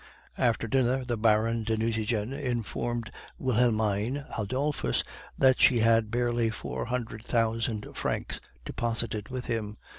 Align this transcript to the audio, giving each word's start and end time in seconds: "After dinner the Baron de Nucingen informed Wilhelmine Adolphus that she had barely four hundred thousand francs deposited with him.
"After 0.39 0.67
dinner 0.67 1.05
the 1.05 1.15
Baron 1.15 1.61
de 1.63 1.77
Nucingen 1.77 2.33
informed 2.33 3.11
Wilhelmine 3.37 4.25
Adolphus 4.35 5.03
that 5.37 5.61
she 5.61 5.81
had 5.81 6.09
barely 6.09 6.49
four 6.49 6.85
hundred 6.85 7.23
thousand 7.23 7.87
francs 7.95 8.41
deposited 8.65 9.29
with 9.29 9.45
him. 9.45 9.75